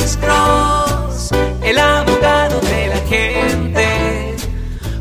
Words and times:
Alex 0.00 0.16
Cross, 0.16 1.30
el 1.62 1.78
abogado 1.78 2.58
de 2.60 2.86
la 2.86 2.96
gente. 3.06 4.36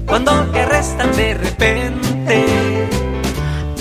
Cuando 0.06 0.46
te 0.52 0.60
arrestan 0.60 1.16
de 1.16 1.34
repente, 1.36 2.90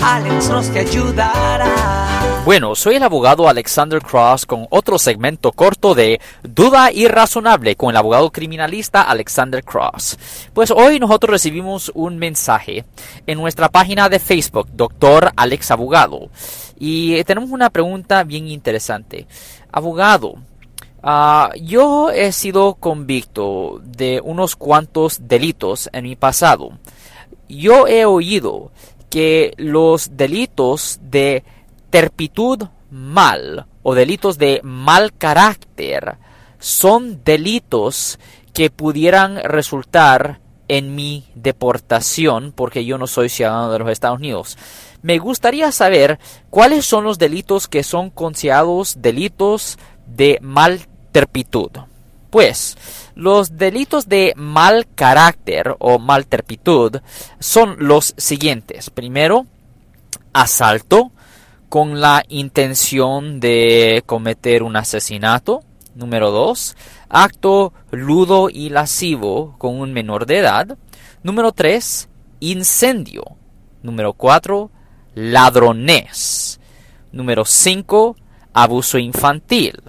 Alex 0.01 0.47
Cross 0.47 0.71
te 0.71 0.79
ayudará. 0.79 2.21
Bueno, 2.45 2.73
soy 2.73 2.95
el 2.95 3.03
abogado 3.03 3.49
Alexander 3.49 4.01
Cross 4.01 4.45
con 4.45 4.65
otro 4.69 4.97
segmento 4.97 5.51
corto 5.51 5.93
de 5.93 6.21
Duda 6.41 6.89
Irrazonable 6.93 7.75
con 7.75 7.89
el 7.89 7.97
abogado 7.97 8.31
criminalista 8.31 9.01
Alexander 9.01 9.61
Cross. 9.61 10.17
Pues 10.53 10.71
hoy 10.71 10.99
nosotros 10.99 11.31
recibimos 11.31 11.91
un 11.95 12.17
mensaje 12.17 12.85
en 13.27 13.37
nuestra 13.37 13.67
página 13.67 14.07
de 14.07 14.19
Facebook, 14.19 14.69
Doctor 14.71 15.33
Alex 15.35 15.69
Abogado. 15.71 16.29
Y 16.79 17.21
tenemos 17.25 17.49
una 17.49 17.69
pregunta 17.69 18.23
bien 18.23 18.47
interesante. 18.47 19.27
Abogado, 19.69 20.35
ah, 21.03 21.51
yo 21.61 22.11
he 22.11 22.31
sido 22.31 22.75
convicto 22.75 23.81
de 23.83 24.21
unos 24.23 24.55
cuantos 24.55 25.27
delitos 25.27 25.89
en 25.93 26.03
mi 26.03 26.15
pasado. 26.15 26.71
Yo 27.47 27.87
he 27.87 28.05
oído 28.05 28.71
que 29.09 29.53
los 29.57 30.17
delitos 30.17 30.99
de 31.01 31.43
terpitud 31.89 32.67
mal 32.91 33.65
o 33.83 33.95
delitos 33.95 34.37
de 34.37 34.61
mal 34.63 35.13
carácter 35.13 36.17
son 36.59 37.23
delitos 37.23 38.19
que 38.53 38.69
pudieran 38.69 39.37
resultar 39.43 40.39
en 40.67 40.95
mi 40.95 41.25
deportación 41.33 42.51
porque 42.55 42.85
yo 42.85 42.97
no 42.97 43.07
soy 43.07 43.29
ciudadano 43.29 43.71
de 43.71 43.79
los 43.79 43.89
Estados 43.89 44.19
Unidos. 44.19 44.57
Me 45.01 45.17
gustaría 45.17 45.71
saber 45.71 46.19
cuáles 46.49 46.85
son 46.85 47.03
los 47.05 47.17
delitos 47.17 47.67
que 47.67 47.83
son 47.83 48.09
considerados 48.09 49.01
delitos 49.01 49.77
de 50.15 50.39
mal 50.41 50.81
terpitud. 51.11 51.71
Pues, 52.29 52.77
los 53.15 53.57
delitos 53.57 54.07
de 54.07 54.33
mal 54.35 54.87
carácter 54.93 55.75
o 55.79 55.97
mal 55.97 56.27
terpitud 56.27 56.97
son 57.39 57.75
los 57.79 58.13
siguientes. 58.17 58.89
Primero, 58.91 59.47
asalto 60.31 61.11
con 61.69 62.01
la 62.01 62.23
intención 62.29 63.39
de 63.39 64.03
cometer 64.05 64.63
un 64.63 64.75
asesinato. 64.75 65.63
Número 65.95 66.31
dos, 66.31 66.77
acto 67.09 67.73
ludo 67.91 68.49
y 68.49 68.69
lascivo 68.69 69.55
con 69.57 69.79
un 69.79 69.91
menor 69.91 70.25
de 70.27 70.37
edad. 70.37 70.77
Número 71.23 71.51
tres, 71.51 72.09
incendio. 72.39 73.23
Número 73.81 74.13
cuatro, 74.13 74.71
ladrones. 75.15 76.59
Número 77.11 77.43
cinco, 77.43 78.15
abuso 78.53 78.97
infantil. 78.97 79.81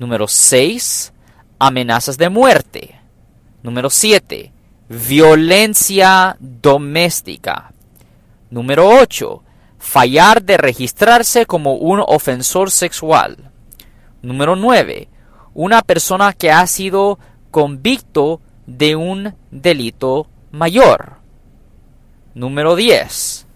Número 0.00 0.26
seis, 0.28 1.12
amenazas 1.58 2.16
de 2.16 2.30
muerte. 2.30 2.98
Número 3.62 3.90
7. 3.90 4.50
Violencia 4.88 6.38
doméstica. 6.40 7.74
Número 8.48 8.88
8. 8.88 9.42
Fallar 9.78 10.42
de 10.42 10.56
registrarse 10.56 11.44
como 11.44 11.74
un 11.74 12.00
ofensor 12.00 12.70
sexual. 12.70 13.50
Número 14.22 14.56
9. 14.56 15.08
Una 15.52 15.82
persona 15.82 16.32
que 16.32 16.50
ha 16.50 16.66
sido 16.66 17.18
convicto 17.50 18.40
de 18.66 18.96
un 18.96 19.34
delito 19.50 20.28
mayor. 20.50 21.16
Número 22.34 22.74
10. 22.74 23.46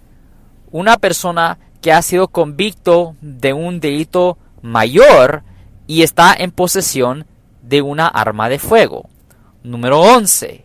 Una 0.72 0.98
persona 0.98 1.58
que 1.80 1.90
ha 1.90 2.02
sido 2.02 2.28
convicto 2.28 3.16
de 3.22 3.54
un 3.54 3.80
delito 3.80 4.36
mayor 4.60 5.42
y 5.86 6.02
está 6.02 6.34
en 6.34 6.50
posesión 6.50 7.26
de 7.62 7.82
una 7.82 8.08
arma 8.08 8.48
de 8.48 8.58
fuego. 8.58 9.08
Número 9.62 10.00
11. 10.00 10.64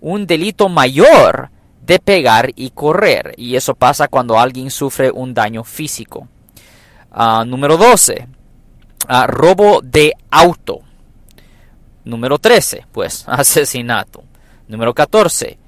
Un 0.00 0.26
delito 0.26 0.68
mayor 0.68 1.50
de 1.84 1.98
pegar 1.98 2.50
y 2.56 2.70
correr. 2.70 3.34
Y 3.36 3.56
eso 3.56 3.74
pasa 3.74 4.08
cuando 4.08 4.38
alguien 4.38 4.70
sufre 4.70 5.10
un 5.10 5.34
daño 5.34 5.64
físico. 5.64 6.28
Ah, 7.10 7.44
número 7.46 7.76
12. 7.76 8.28
Ah, 9.08 9.26
robo 9.26 9.80
de 9.82 10.14
auto. 10.30 10.80
Número 12.04 12.38
13. 12.38 12.86
Pues 12.92 13.24
asesinato. 13.28 14.24
Número 14.68 14.94
14. 14.94 15.58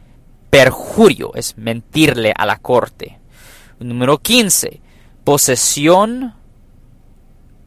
Perjurio. 0.50 1.32
Es 1.34 1.56
mentirle 1.56 2.32
a 2.36 2.46
la 2.46 2.58
corte. 2.58 3.18
Número 3.78 4.18
15. 4.18 4.80
Posesión 5.24 6.34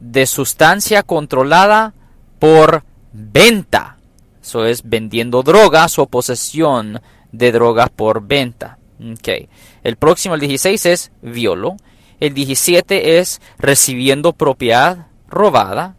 de 0.00 0.26
sustancia 0.26 1.02
controlada 1.02 1.94
por 2.38 2.84
venta. 3.12 3.98
Eso 4.42 4.64
es 4.64 4.82
vendiendo 4.82 5.42
drogas 5.42 5.98
o 5.98 6.06
posesión 6.06 7.00
de 7.30 7.52
drogas 7.52 7.90
por 7.90 8.26
venta. 8.26 8.78
Okay. 9.18 9.48
El 9.82 9.96
próximo, 9.96 10.34
el 10.34 10.40
16, 10.40 10.86
es 10.86 11.12
violo. 11.22 11.76
El 12.18 12.34
17 12.34 13.18
es 13.18 13.40
recibiendo 13.58 14.32
propiedad 14.32 15.06
robada. 15.28 15.96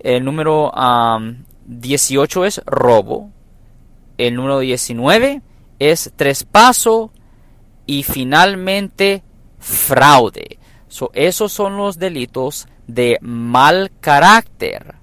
El 0.00 0.24
número 0.24 0.72
18 1.66 2.44
es 2.44 2.60
robo. 2.66 3.30
El 4.18 4.34
número 4.34 4.60
19 4.60 5.42
es 5.78 6.12
trespaso. 6.16 7.10
Y 7.86 8.02
finalmente 8.02 9.22
fraude. 9.58 10.53
Esos 11.12 11.52
son 11.52 11.76
los 11.76 11.98
delitos 11.98 12.68
de 12.86 13.18
mal 13.20 13.90
carácter 14.00 14.94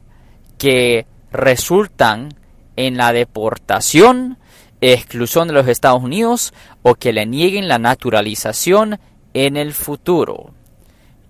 que 0.58 1.06
resultan 1.32 2.34
en 2.76 2.98
la 2.98 3.14
deportación, 3.14 4.38
exclusión 4.80 5.48
de 5.48 5.54
los 5.54 5.68
Estados 5.68 6.04
Unidos 6.04 6.54
o 6.82 6.96
que 6.96 7.14
le 7.14 7.26
nieguen 7.26 7.68
la 7.68 7.80
naturalización 7.80 9.00
en 9.34 9.58
el 9.58 9.74
futuro. 9.74 10.54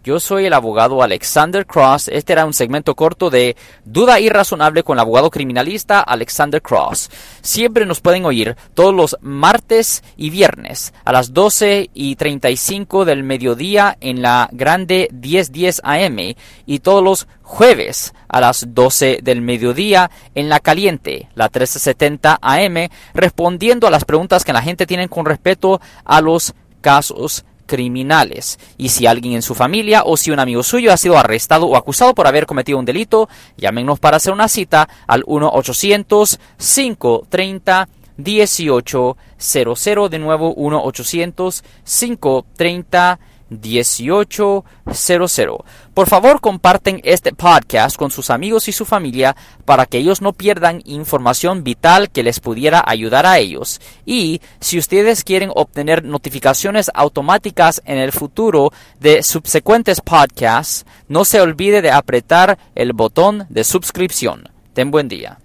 Yo 0.03 0.19
soy 0.19 0.47
el 0.47 0.53
abogado 0.53 1.03
Alexander 1.03 1.63
Cross. 1.67 2.07
Este 2.07 2.33
era 2.33 2.45
un 2.47 2.53
segmento 2.53 2.95
corto 2.95 3.29
de 3.29 3.55
Duda 3.85 4.19
Irrazonable 4.19 4.81
con 4.81 4.95
el 4.95 5.01
abogado 5.01 5.29
criminalista 5.29 5.99
Alexander 5.99 6.59
Cross. 6.59 7.11
Siempre 7.43 7.85
nos 7.85 8.01
pueden 8.01 8.25
oír 8.25 8.55
todos 8.73 8.95
los 8.95 9.15
martes 9.21 10.03
y 10.17 10.31
viernes 10.31 10.91
a 11.05 11.11
las 11.11 11.33
12 11.33 11.91
y 11.93 12.15
35 12.15 13.05
del 13.05 13.21
mediodía 13.21 13.95
en 14.01 14.23
la 14.23 14.49
grande 14.51 15.07
1010 15.11 15.81
AM 15.83 16.17
y 16.65 16.79
todos 16.79 17.03
los 17.03 17.27
jueves 17.43 18.15
a 18.27 18.41
las 18.41 18.73
12 18.73 19.19
del 19.21 19.41
mediodía 19.43 20.09
en 20.33 20.49
la 20.49 20.61
caliente, 20.61 21.29
la 21.35 21.45
1370 21.45 22.39
AM, 22.41 22.89
respondiendo 23.13 23.85
a 23.85 23.91
las 23.91 24.05
preguntas 24.05 24.43
que 24.43 24.53
la 24.53 24.63
gente 24.63 24.87
tiene 24.87 25.09
con 25.09 25.27
respecto 25.27 25.79
a 26.05 26.21
los 26.21 26.55
casos 26.81 27.45
criminales. 27.71 28.59
Y 28.77 28.89
si 28.89 29.07
alguien 29.07 29.35
en 29.35 29.41
su 29.41 29.55
familia 29.55 30.03
o 30.05 30.17
si 30.17 30.29
un 30.29 30.39
amigo 30.39 30.61
suyo 30.61 30.91
ha 30.91 30.97
sido 30.97 31.17
arrestado 31.17 31.67
o 31.67 31.77
acusado 31.77 32.13
por 32.13 32.27
haber 32.27 32.45
cometido 32.45 32.77
un 32.77 32.83
delito, 32.83 33.29
llámenos 33.55 33.97
para 33.97 34.17
hacer 34.17 34.33
una 34.33 34.49
cita 34.49 34.89
al 35.07 35.23
1-800-530. 35.23 37.87
1800 38.17 40.11
de 40.11 40.19
nuevo 40.19 40.53
1 40.53 40.83
800 40.83 41.63
530 41.85 43.19
1800. 43.51 45.57
Por 45.93 46.07
favor, 46.07 46.39
comparten 46.39 47.01
este 47.03 47.33
podcast 47.33 47.97
con 47.97 48.09
sus 48.09 48.29
amigos 48.29 48.67
y 48.67 48.71
su 48.71 48.85
familia 48.85 49.35
para 49.65 49.85
que 49.85 49.97
ellos 49.97 50.21
no 50.21 50.33
pierdan 50.33 50.81
información 50.85 51.63
vital 51.63 52.09
que 52.09 52.23
les 52.23 52.39
pudiera 52.39 52.83
ayudar 52.85 53.25
a 53.25 53.37
ellos. 53.37 53.81
Y 54.05 54.41
si 54.59 54.77
ustedes 54.77 55.23
quieren 55.23 55.51
obtener 55.53 56.03
notificaciones 56.03 56.89
automáticas 56.93 57.81
en 57.85 57.97
el 57.97 58.11
futuro 58.11 58.71
de 58.99 59.21
subsecuentes 59.21 60.01
podcasts, 60.01 60.85
no 61.07 61.25
se 61.25 61.41
olvide 61.41 61.81
de 61.81 61.91
apretar 61.91 62.57
el 62.73 62.93
botón 62.93 63.45
de 63.49 63.63
suscripción. 63.63 64.49
Ten 64.73 64.91
buen 64.91 65.09
día. 65.09 65.37